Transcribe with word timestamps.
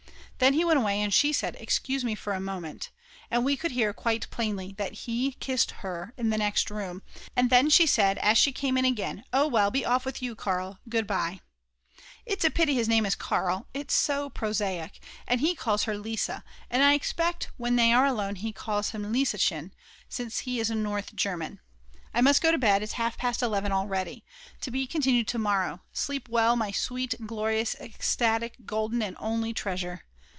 Then 0.43 0.55
he 0.55 0.65
went 0.65 0.79
away, 0.79 0.99
and 0.99 1.13
she 1.13 1.33
said: 1.33 1.55
"Excuse 1.59 2.03
me 2.03 2.15
for 2.15 2.33
a 2.33 2.39
moment," 2.39 2.89
and 3.29 3.45
we 3.45 3.55
could 3.55 3.73
hear 3.73 3.93
quite 3.93 4.27
plainly 4.31 4.73
that 4.75 5.05
he 5.05 5.33
kissed 5.33 5.69
her 5.83 6.15
in 6.17 6.31
the 6.31 6.37
next 6.39 6.71
room, 6.71 7.03
and 7.35 7.51
then 7.51 7.69
she 7.69 7.85
said 7.85 8.17
as 8.17 8.39
she 8.39 8.51
came 8.51 8.75
in 8.75 8.83
again: 8.83 9.23
"Oh 9.31 9.45
well, 9.45 9.69
be 9.69 9.85
off 9.85 10.03
with 10.03 10.19
you, 10.19 10.33
Karl, 10.33 10.79
goodbye." 10.89 11.41
It's 12.25 12.43
a 12.43 12.49
pity 12.49 12.73
his 12.73 12.87
name 12.89 13.05
is 13.05 13.13
Karl, 13.13 13.67
it's 13.75 13.93
so 13.93 14.31
prosaic, 14.31 14.99
and 15.27 15.41
he 15.41 15.53
calls 15.53 15.83
her 15.83 15.95
Lise, 15.95 16.27
and 16.71 16.81
I 16.81 16.93
expect 16.95 17.51
when 17.57 17.75
they 17.75 17.93
are 17.93 18.07
alone 18.07 18.33
he 18.37 18.51
calls 18.51 18.89
her 18.89 18.99
Lieschen, 18.99 19.73
since 20.09 20.39
he 20.39 20.59
is 20.59 20.71
a 20.71 20.75
North 20.75 21.15
German. 21.15 21.59
I 22.15 22.21
must 22.21 22.41
go 22.41 22.49
to 22.51 22.57
bed, 22.57 22.81
it's 22.81 22.93
half 22.93 23.15
past 23.15 23.43
11 23.43 23.71
already. 23.71 24.25
To 24.61 24.71
be 24.71 24.87
continued 24.87 25.27
to 25.27 25.37
morrow. 25.37 25.81
Sleep 25.93 26.27
well, 26.27 26.55
my 26.55 26.71
sweet 26.71 27.13
glorious 27.27 27.75
ecstatic 27.75 28.65
golden 28.65 29.03
and 29.03 29.15
only 29.19 29.53
treasure! 29.53 30.05